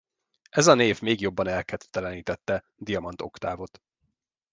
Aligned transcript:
Ez 0.49 0.67
a 0.67 0.73
név 0.73 1.01
még 1.01 1.21
jobban 1.21 1.47
elkedvetlenítette 1.47 2.63
Diamant 2.75 3.21
Oktávot. 3.21 3.81